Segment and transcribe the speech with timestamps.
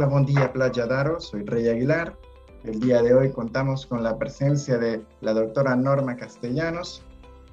[0.00, 2.16] Hola, buen día Playa Daro, soy Rey Aguilar.
[2.64, 7.02] El día de hoy contamos con la presencia de la doctora Norma Castellanos,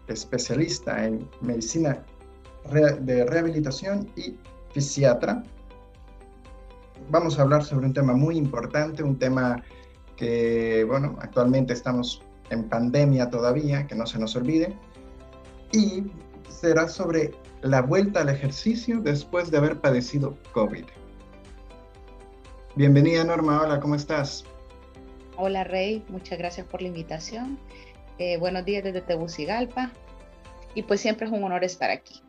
[0.08, 2.06] especialista en medicina
[2.72, 4.38] de rehabilitación y
[4.72, 5.44] fisiatra.
[7.10, 9.62] Vamos a hablar sobre un tema muy importante, un tema
[10.16, 14.74] que, bueno, actualmente estamos en pandemia todavía, que no se nos olvide,
[15.74, 16.10] y
[16.48, 20.86] será sobre la vuelta al ejercicio después de haber padecido COVID.
[22.78, 24.46] Bienvenida Norma, hola, ¿cómo estás?
[25.36, 27.58] Hola Rey, muchas gracias por la invitación.
[28.20, 29.92] Eh, buenos días desde Tegucigalpa
[30.76, 32.22] y pues siempre es un honor estar aquí.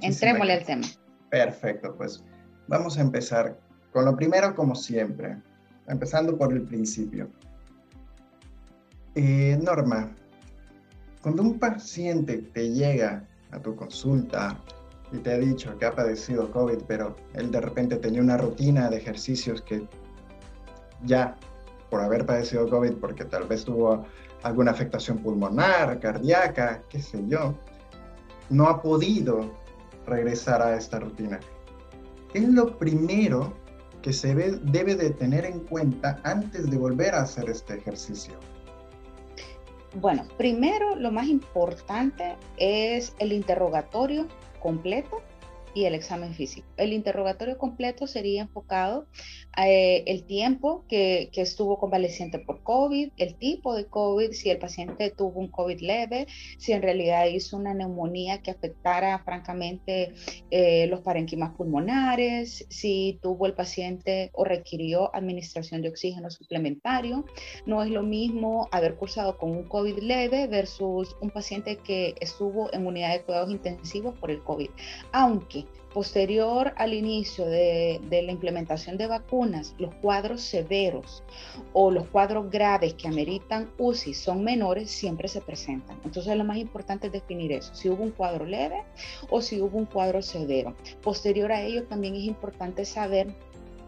[0.00, 0.86] Entrémosle al tema.
[1.28, 2.22] Perfecto, pues
[2.68, 3.58] vamos a empezar
[3.92, 5.42] con lo primero como siempre,
[5.88, 7.28] empezando por el principio.
[9.16, 10.14] Eh, Norma,
[11.20, 14.56] cuando un paciente te llega a tu consulta
[15.14, 18.90] y te ha dicho que ha padecido COVID, pero él de repente tenía una rutina
[18.90, 19.86] de ejercicios que
[21.04, 21.36] ya
[21.88, 24.04] por haber padecido COVID, porque tal vez tuvo
[24.42, 27.54] alguna afectación pulmonar, cardíaca, qué sé yo,
[28.50, 29.52] no ha podido
[30.04, 31.38] regresar a esta rutina.
[32.32, 33.54] ¿Qué es lo primero
[34.02, 38.34] que se debe de tener en cuenta antes de volver a hacer este ejercicio?
[40.00, 44.26] Bueno, primero lo más importante es el interrogatorio
[44.64, 45.20] completo
[45.74, 46.66] y el examen físico.
[46.78, 49.06] El interrogatorio completo sería enfocado
[49.56, 55.10] eh, el tiempo que, estuvo convaleciente por COVID, el tipo de COVID, si el paciente
[55.10, 56.26] tuvo un COVID leve,
[56.58, 60.14] si en realidad hizo una neumonía que afectara francamente
[60.50, 67.24] eh, los parenquimas pulmonares, si tuvo el paciente o requirió administración de oxígeno suplementario.
[67.66, 72.72] No es lo mismo haber cursado con un COVID leve versus un paciente que estuvo
[72.72, 74.70] en unidad de cuidados intensivos por el COVID.
[75.12, 81.22] Aunque posterior al inicio de, la implementación de vacunas, los cuadros severos
[81.72, 85.98] o los cuadros graves que ameritan UCI son menores, siempre se presentan.
[86.04, 88.82] Entonces lo más importante es definir eso, si hubo un cuadro leve
[89.30, 90.74] o si hubo un cuadro severo.
[91.00, 93.32] Posterior a ello también es importante saber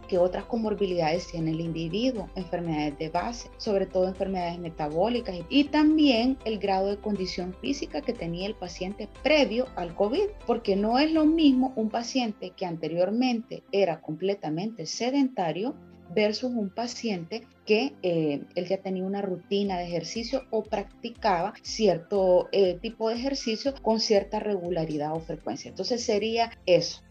[0.06, 6.38] que otras comorbilidades tiene el individuo, enfermedades de base, sobre todo enfermedades metabólicas y también
[6.44, 11.12] el grado de condición física que tenía el paciente previo al COVID, porque no es
[11.12, 15.74] lo mismo un paciente que anteriormente era completamente sedentario
[16.14, 22.48] versus un paciente que eh, él ya tenía una rutina de ejercicio o practicaba cierto
[22.52, 25.70] eh, tipo de ejercicio con cierta regularidad o frecuencia.
[25.70, 27.02] Entonces sería eso.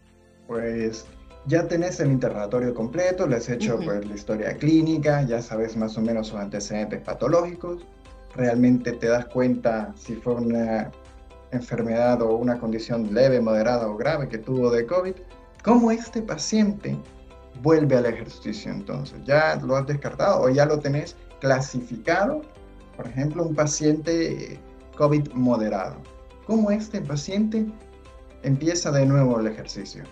[0.46, 1.06] Pues
[1.46, 5.96] ya tenés el interrogatorio completo, le has hecho pues, la historia clínica, ya sabes más
[5.96, 7.86] o menos sus antecedentes patológicos,
[8.34, 10.90] realmente te das cuenta si fue una
[11.52, 15.14] enfermedad o una condición leve, moderada o grave que tuvo de COVID,
[15.62, 16.96] ¿cómo este paciente
[17.62, 19.18] vuelve al ejercicio entonces?
[19.24, 22.42] ¿Ya lo has descartado o ya lo tenés clasificado?
[22.96, 24.58] Por ejemplo, un paciente
[24.96, 25.96] COVID moderado.
[26.46, 27.66] ¿Cómo este paciente
[28.42, 30.02] empieza de nuevo el ejercicio?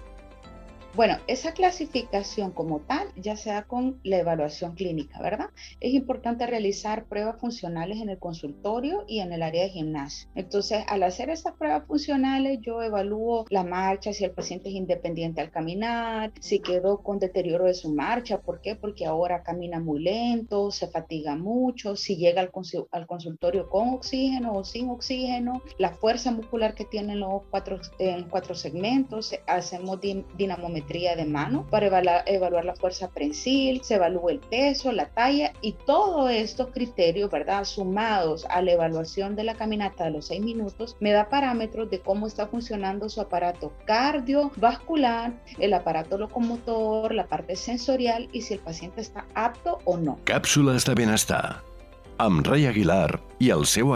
[0.97, 5.51] Bueno, esa clasificación como tal ya se da con la evaluación clínica, ¿verdad?
[5.81, 10.29] Es importante realizar pruebas funcionales en el consultorio y en el área de gimnasio.
[10.37, 15.41] Entonces, al hacer esas pruebas funcionales, yo evalúo la marcha, si el paciente es independiente
[15.41, 18.77] al caminar, si quedó con deterioro de su marcha, ¿por qué?
[18.77, 24.63] Porque ahora camina muy lento, se fatiga mucho, si llega al, consultorio con oxígeno o
[24.63, 29.99] sin oxígeno, la fuerza muscular que tienen los cuatro, en cuatro segmentos, hacemos
[30.37, 31.87] dinamometría de mano para
[32.27, 37.65] evaluar, la fuerza prensil, se evalúa el peso, la talla y todos estos criterios, ¿verdad?
[37.65, 42.01] Sumados a la evaluación de la caminata de los seis minutos, me da parámetros de
[42.01, 48.61] cómo está funcionando su aparato cardiovascular, el aparato locomotor, la parte sensorial y si el
[48.61, 50.19] paciente está apto o no.
[50.25, 51.75] Cápsulas de bienestar
[52.19, 53.95] amb Ray Aguilar y el seu.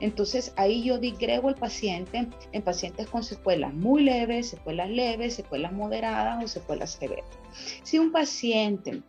[0.00, 5.72] Entonces ahí yo digrego el paciente en pacientes con secuelas muy leves, secuelas leves, secuelas
[5.72, 7.26] moderadas o secuelas severas.
[7.82, 9.02] Si un paciente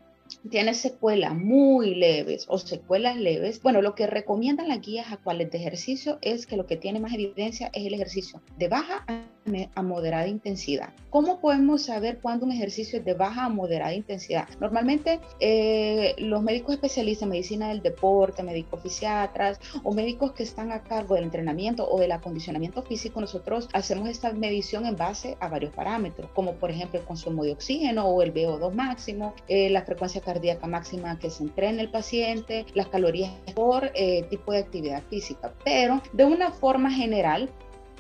[0.50, 5.58] tiene secuelas muy leves o secuelas leves, bueno, lo que recomiendan las guías actuales de
[5.58, 9.06] ejercicio es que lo que tiene más evidencia es el ejercicio de baja
[9.76, 10.90] a moderada intensidad.
[11.10, 14.48] ¿Cómo podemos saber cuándo un ejercicio es de baja a moderada intensidad?
[14.60, 20.72] Normalmente eh, los médicos especialistas en medicina del deporte, médicos fisiatras o médicos que están
[20.72, 25.48] a cargo del entrenamiento o del acondicionamiento físico, nosotros hacemos esta medición en base a
[25.48, 29.84] varios parámetros, como por ejemplo el consumo de oxígeno o el VO2 máximo, eh, la
[29.84, 35.02] frecuencia cardíaca máxima que se entrena el paciente, las calorías por eh, tipo de actividad
[35.10, 35.54] física.
[35.64, 37.50] Pero de una forma general,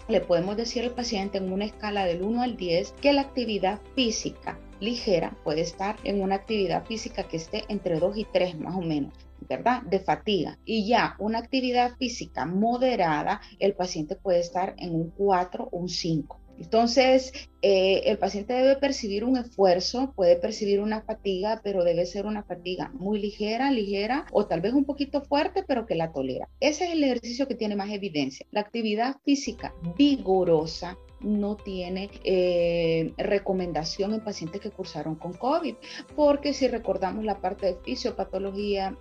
[0.09, 3.79] le podemos decir al paciente en una escala del 1 al 10 que la actividad
[3.95, 8.75] física ligera puede estar en una actividad física que esté entre 2 y 3 más
[8.75, 9.13] o menos.
[9.47, 9.83] ¿verdad?
[9.83, 10.57] De fatiga.
[10.65, 15.88] Y ya una actividad física moderada, el paciente puede estar en un 4 o un
[15.88, 16.41] 5.
[16.57, 17.31] Entonces,
[17.62, 22.44] eh, el paciente debe percibir un esfuerzo, puede percibir una fatiga, pero debe ser una
[22.44, 26.50] fatiga muy ligera, ligera o tal vez un poquito fuerte, pero que la tolera.
[26.59, 28.45] Ese es el ejercicio que tiene más evidencia.
[28.51, 35.75] La actividad física vigorosa no tiene eh, recomendación en pacientes que cursaron con COVID,
[36.15, 38.95] porque si recordamos la parte de fisiopatología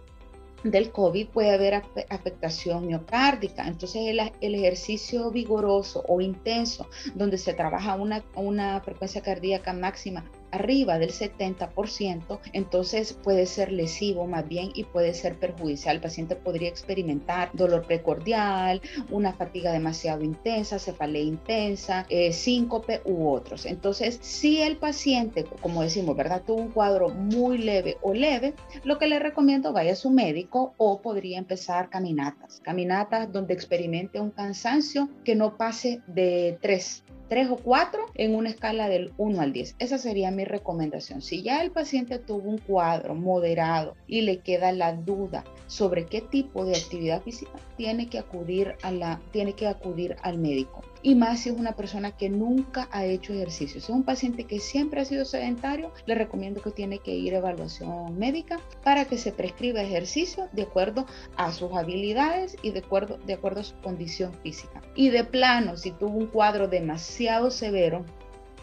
[0.71, 1.75] del COVID puede haber
[2.11, 3.67] afectación miocárdica.
[3.67, 10.99] Entonces el, ejercicio vigoroso o intenso, donde se trabaja una, una frecuencia cardíaca máxima arriba
[10.99, 15.97] del 70%, entonces puede ser lesivo más bien y puede ser perjudicial.
[15.97, 23.29] El paciente podría experimentar dolor precordial, una fatiga demasiado intensa, cefalea intensa, eh, síncope u
[23.29, 23.67] otros.
[23.67, 26.43] Entonces, si el paciente, como decimos, ¿verdad?
[26.47, 28.55] Tuvo un cuadro muy leve o leve,
[28.85, 32.61] lo que le recomiendo vaya a su médico o podría empezar caminatas.
[32.63, 38.51] Caminatas donde experimente un cansancio que no pase de 3 3 o 4 en una
[38.51, 39.77] escala del 1 al 10.
[39.79, 41.23] Esa sería mi recomendación.
[41.23, 46.21] Si ya el paciente tuvo un cuadro moderado y le queda la duda sobre qué
[46.21, 51.15] tipo de actividad física, tiene que acudir, a la, tiene que acudir al médico y
[51.15, 53.81] más si es una persona que nunca ha hecho ejercicio.
[53.81, 57.33] Si es un paciente que siempre ha sido sedentario, le recomiendo que tiene que ir
[57.33, 61.07] a evaluación médica para que se prescriba ejercicio de acuerdo
[61.37, 64.83] a sus habilidades y de acuerdo, de acuerdo a su condición física.
[64.97, 68.05] Y de plano, si tuvo un cuadro demasiado severo,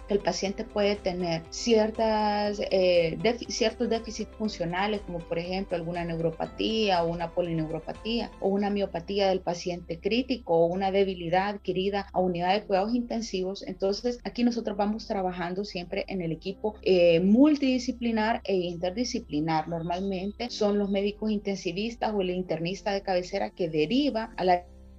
[0.10, 3.18] el paciente puede tener ciertas, eh,
[3.48, 9.40] ciertos déficits funcionales, como por ejemplo alguna neuropatía o una polineuropatía o una miopatía del
[9.40, 13.64] paciente crítico o una debilidad adquirida a unidad de cuidados intensivos.
[13.64, 19.68] Entonces, aquí nosotros vamos trabajando siempre en el equipo eh, multidisciplinar e interdisciplinar.
[19.68, 24.44] Normalmente son los médicos intensivistas o el internista de cabecera que deriva a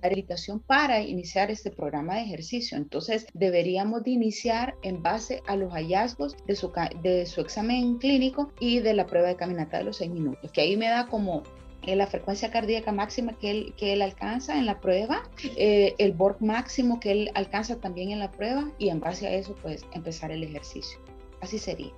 [0.05, 2.77] la habilitación para iniciar este programa de ejercicio.
[2.77, 6.71] Entonces, deberíamos de iniciar en base a los hallazgos de su,
[7.03, 10.61] de su examen clínico y de la prueba de caminata de los seis minutos, que
[10.61, 11.43] ahí me da como
[11.87, 15.23] eh, la frecuencia cardíaca máxima que él, que él alcanza en la prueba,
[15.57, 19.33] eh, el BORC máximo que él alcanza también en la prueba y en base a
[19.33, 20.99] eso, pues empezar el ejercicio.
[21.41, 21.93] Así sería.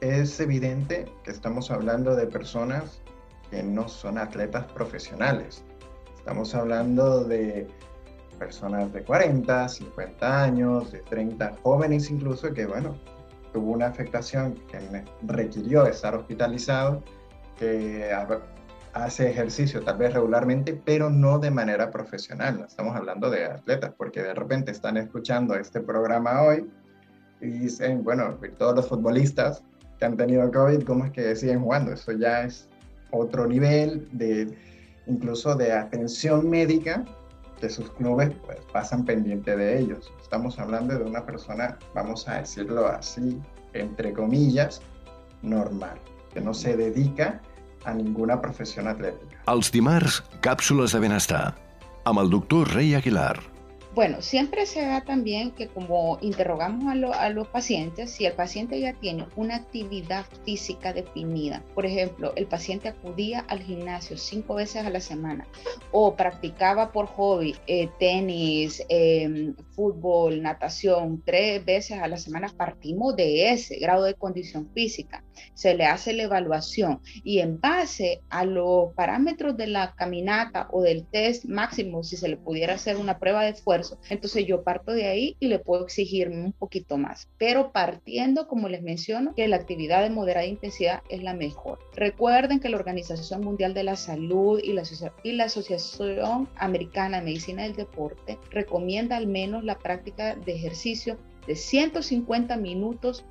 [0.00, 3.02] Es evidente que estamos hablando de personas
[3.50, 5.64] que no son atletas profesionales.
[6.28, 7.66] Estamos hablando de
[8.38, 12.98] personas de 40, 50 años, de 30, jóvenes incluso, que bueno,
[13.54, 14.78] tuvo una afectación que
[15.22, 17.02] requirió estar hospitalizado,
[17.58, 18.12] que
[18.92, 22.62] hace ejercicio tal vez regularmente, pero no de manera profesional.
[22.68, 26.70] estamos hablando de atletas, porque de repente están escuchando este programa hoy
[27.40, 29.62] y dicen, bueno, todos los futbolistas
[29.98, 31.94] que han tenido COVID, ¿cómo es que siguen jugando?
[31.94, 32.68] Eso ya es
[33.12, 34.54] otro nivel de
[35.08, 37.04] incluso de atención médica
[37.60, 40.12] que sus clubes pues, pasan pendiente de ellos.
[40.22, 43.40] Estamos hablando de una persona, vamos a decirlo así,
[43.72, 44.80] entre comillas,
[45.42, 45.98] normal,
[46.32, 47.40] que no se dedica
[47.84, 49.42] a ninguna profesión atlética.
[49.48, 51.54] Els dimarts, de benestar,
[52.04, 53.38] amb el doctor Rey Aguilar.
[53.94, 58.92] Bueno, siempre se da también que como interrogamos a, los pacientes, si el paciente ya
[58.92, 64.90] tiene una actividad física definida, por ejemplo, el paciente acudía al gimnasio cinco veces a
[64.90, 65.46] la semana
[65.90, 73.16] o practicaba por hobby eh, tenis, em, fútbol, natación tres veces a la semana, partimos
[73.16, 75.24] de ese grado de condición física.
[75.54, 80.82] Se le hace la evaluación y en base a los parámetros de la caminata o
[80.82, 83.54] del test máximo, si se le pudiera hacer una prueba de
[83.94, 88.48] esfuerzo, entonces yo parto de ahí y le puedo exigirme un poquito más, pero partiendo,
[88.48, 91.78] como les menciono, que la actividad de moderada intensidad es la mejor.
[91.94, 97.74] Recuerden que la Organización Mundial de la Salud y la, Asociación Americana de Medicina del
[97.74, 103.24] Deporte recomienda al menos la práctica de ejercicio de 150 minutos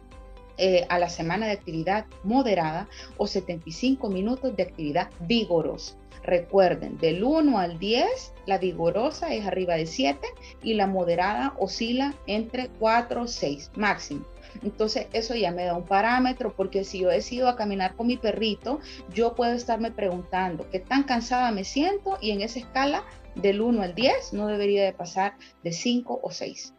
[0.58, 5.96] eh, a la semana de actividad moderada o 75 minutos de actividad vigorosa.
[6.28, 10.20] Recuerden, del 1 al 10, la vigorosa es arriba de 7
[10.62, 14.26] y la moderada oscila entre 4 o 6 máximo.
[14.62, 18.18] Entonces eso ya me da un parámetro porque si yo decido a caminar con mi
[18.18, 18.82] perrito,
[19.14, 23.04] yo puedo estarme preguntando qué tan cansada me siento y en esa escala
[23.36, 26.74] del 1 al 10 no debería de pasar de 5 o 6.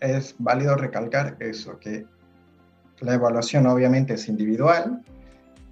[0.00, 2.06] Es válido recalcar eso, que
[3.00, 5.02] la evaluación obviamente es individual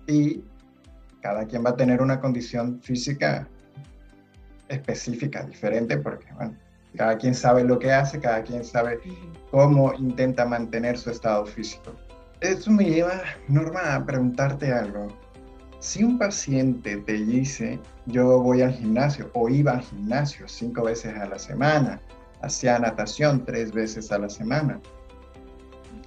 [0.07, 0.42] y
[1.20, 3.46] cada quien va a tener una condición física
[4.68, 6.26] específica, diferente, porque
[6.96, 9.00] cada quien sabe lo que hace, cada quien sabe
[9.50, 11.92] cómo intenta mantener su estado físico.
[12.40, 15.08] Eso me lleva, Norma, a preguntarte algo.
[15.80, 21.16] Si un paciente te dice, yo voy al gimnasio o iba al gimnasio cinco veces
[21.16, 22.00] a la semana,
[22.42, 24.80] hacía natación tres veces a la semana,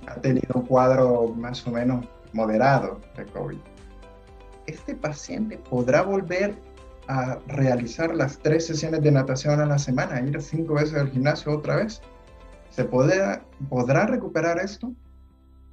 [0.08, 3.60] ha tenido un cuadro más o menos moderado de COVID,
[4.68, 6.56] este paciente podrá volver
[7.08, 11.58] a realizar las tres sesiones de natación a la semana, ir cinco veces al gimnasio
[11.58, 12.02] otra vez.
[12.70, 13.46] ¿Se podrá,
[14.08, 14.94] recuperar esto?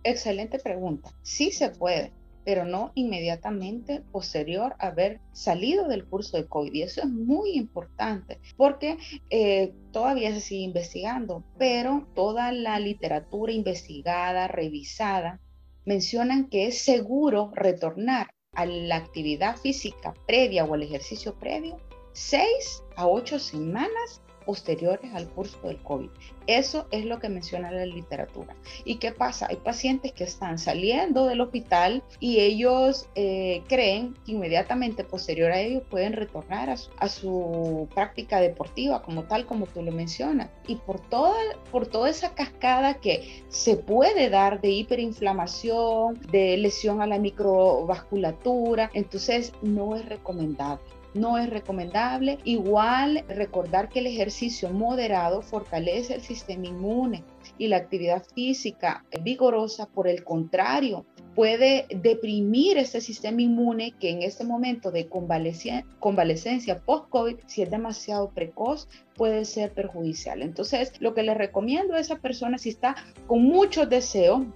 [0.03, 1.11] Excelente pregunta.
[1.23, 2.13] Sí se puede,
[2.45, 6.75] pero no inmediatamente posterior a haber salido del curso de COVID.
[6.75, 8.99] Y eso es muy importante porque
[9.31, 15.41] eh, todavía se sigue investigando, pero toda la literatura investigada, revisada,
[15.87, 21.79] mencionan que es seguro retornar a la actividad física previa o al ejercicio previo
[22.13, 26.09] seis a ocho semanas posteriores al curso del COVID.
[26.47, 28.57] Eso es lo que menciona la literatura.
[28.85, 29.47] ¿Y qué pasa?
[29.49, 35.61] Hay pacientes que están saliendo del hospital y ellos eh, creen que inmediatamente posterior a
[35.61, 40.51] ello pueden retornar a su, práctica deportiva como tal, como tú lo mencionas.
[40.67, 41.37] Y por toda,
[41.71, 48.91] por toda esa cascada que se puede dar de hiperinflamación, de lesión a la microvasculatura,
[48.95, 52.39] entonces no es recomendable no es recomendable.
[52.45, 57.25] Igual recordar que el ejercicio moderado fortalece el sistema inmune
[57.59, 64.23] y la actividad física vigorosa, por el contrario, puede deprimir este sistema inmune que en
[64.23, 70.43] este momento de convalescencia post-COVID, si es demasiado precoz, puede ser perjudicial.
[70.43, 74.47] Entonces, lo que le recomiendo a esa persona, si está con mucho deseo,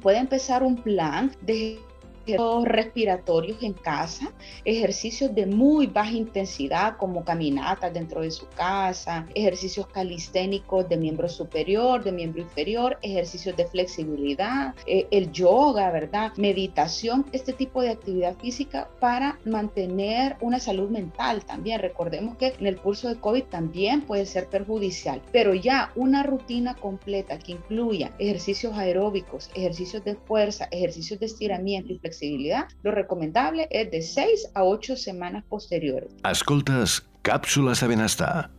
[0.00, 1.78] puede empezar un plan de
[2.64, 4.32] respiratorios en casa,
[4.64, 11.28] ejercicios de muy baja intensidad como caminatas dentro de su casa, ejercicios calisténicos de miembro
[11.28, 16.32] superior, de miembro inferior, ejercicios de flexibilidad, eh, el yoga, ¿verdad?
[16.36, 21.80] Meditación, este tipo de actividad física para mantener una salud mental también.
[21.80, 26.74] Recordemos que en el curso de COVID también puede ser perjudicial, pero ya una rutina
[26.74, 32.15] completa que incluya ejercicios aeróbicos, ejercicios de fuerza, ejercicios de estiramiento y flexibilidad
[32.82, 36.10] lo recomendable es de 6 a 8 semanas posteriores.
[36.24, 38.50] Escoltes Càpsules de Benestar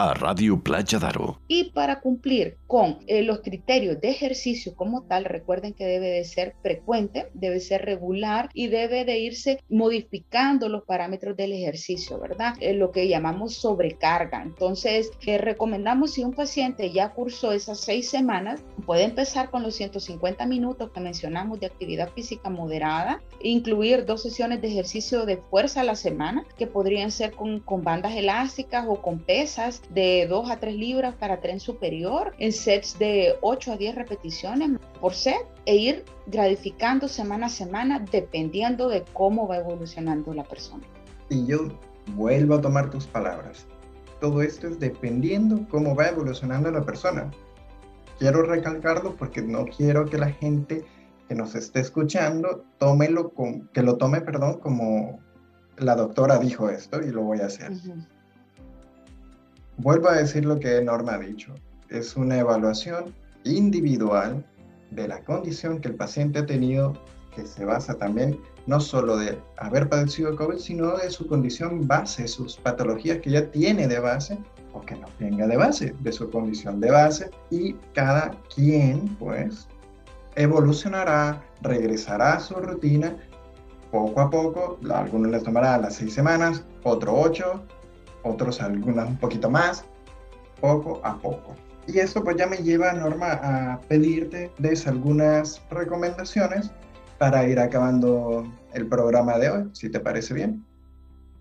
[0.00, 1.40] a Radio Playa Daro.
[1.46, 6.24] Y para cumplir con eh, los criterios de ejercicio como tal, recuerden que debe de
[6.24, 12.54] ser frecuente, debe ser regular y debe de irse modificando los parámetros del ejercicio, ¿verdad?
[12.60, 14.42] Eh, lo que llamamos sobrecarga.
[14.42, 19.74] Entonces, eh, recomendamos si un paciente ya cursó esas seis semanas, puede empezar con los
[19.74, 25.82] 150 minutos que mencionamos de actividad física moderada, incluir dos sesiones de ejercicio de fuerza
[25.82, 30.50] a la semana, que podrían ser con, con bandas elásticas o con pesas de 2
[30.50, 34.70] a 3 libras para tren superior en sets de 8 a 10 repeticiones
[35.00, 40.84] por set e ir gratificando semana a semana dependiendo de cómo va evolucionando la persona.
[41.28, 41.68] Y yo
[42.14, 43.66] vuelvo a tomar tus palabras.
[44.20, 47.30] Todo esto es dependiendo cómo va evolucionando la persona.
[48.18, 50.84] Quiero recalcarlo porque no quiero que la gente
[51.28, 55.20] que nos esté escuchando tómelo con, que lo tome, perdón, como
[55.78, 57.72] la doctora dijo esto y lo voy a hacer.
[59.82, 61.54] Vuelvo a decir lo que Norma ha dicho.
[61.88, 64.44] Es una evaluación individual
[64.90, 66.92] de la condición que el paciente ha tenido,
[67.34, 72.28] que se basa también no solo de haber padecido COVID, sino de su condición base,
[72.28, 74.38] sus patologías que ya tiene de base
[74.74, 77.30] o que no tenga de base, de su condición de base.
[77.50, 79.66] Y cada quien, pues,
[80.36, 83.16] evolucionará, regresará a su rutina
[83.90, 84.78] poco a poco.
[84.92, 87.64] algunos les tomará las seis semanas, otro ocho,
[88.22, 89.84] otros algunas un poquito más,
[90.60, 91.56] poco a poco.
[91.86, 96.70] Y esto pues ya me lleva, Norma, a pedirte des algunas recomendaciones
[97.18, 100.64] para ir acabando el programa de hoy, si te parece bien.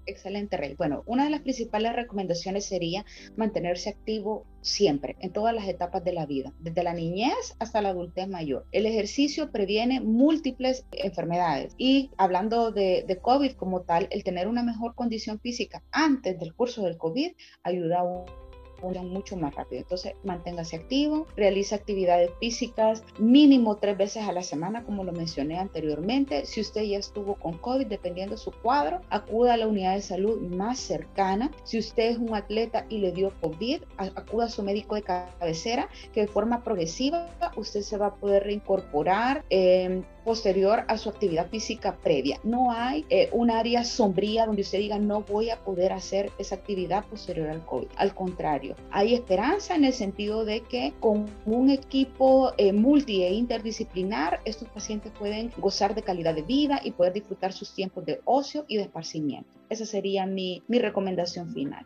[0.05, 0.75] Excelente, Rey.
[0.75, 6.13] Bueno, una de las principales recomendaciones sería mantenerse activo siempre, en todas las etapas de
[6.13, 8.65] la vida, desde la niñez hasta la adultez mayor.
[8.71, 14.95] El ejercicio previene múltiples enfermedades y hablando de, COVID como tal, el tener una mejor
[14.95, 17.31] condición física antes del curso del COVID
[17.63, 18.48] ayuda a
[18.81, 19.81] mucho más rápido.
[19.81, 25.59] Entonces, manténgase activo, realiza actividades físicas mínimo tres veces a la semana, como lo mencioné
[25.59, 26.45] anteriormente.
[26.45, 30.01] Si usted ya estuvo con COVID, dependiendo de su cuadro, acuda a la unidad de
[30.01, 31.51] salud más cercana.
[31.63, 35.89] Si usted es un atleta y le dio COVID, acuda a su médico de cabecera,
[36.13, 39.43] que de forma progresiva usted se va a poder reincorporar.
[39.49, 42.39] Eh, posterior a su actividad física previa.
[42.43, 46.55] No hay eh, un área sombría donde usted diga no voy a poder hacer esa
[46.55, 47.87] actividad posterior al COVID.
[47.97, 53.33] Al contrario, hay esperanza en el sentido de que con un equipo eh, multi e
[53.33, 58.21] interdisciplinar, estos pacientes pueden gozar de calidad de vida y poder disfrutar sus tiempos de
[58.25, 59.49] ocio y de esparcimiento.
[59.69, 61.85] Esa sería mi, mi recomendación final.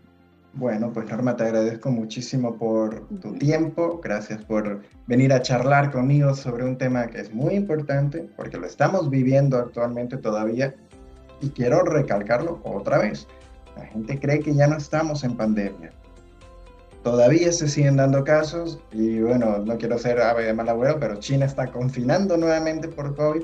[0.56, 6.36] Bueno, pues Norma, te agradezco muchísimo por tu tiempo, gracias por venir a charlar conmigo
[6.36, 10.76] sobre un tema que es muy importante, porque lo estamos viviendo actualmente todavía,
[11.42, 13.28] y quiero recalcarlo otra vez.
[13.76, 15.92] La gente cree que ya no estamos en pandemia.
[17.02, 21.16] Todavía se siguen dando casos, y bueno, no quiero ser ave de mal agüero, pero
[21.16, 23.42] China está confinando nuevamente por COVID.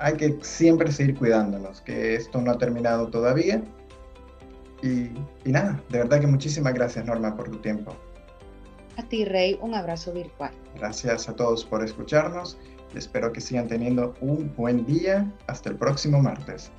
[0.00, 3.62] Hay que siempre seguir cuidándonos, que esto no ha terminado todavía
[4.82, 5.10] y,
[5.44, 7.96] nada, de verdad que muchísimas gracias Norma por tu tiempo.
[8.96, 10.50] A ti Rey, un abrazo virtual.
[10.76, 12.58] Gracias a todos por escucharnos
[12.94, 15.32] y espero que sigan teniendo un buen día.
[15.46, 16.70] Hasta el próximo martes.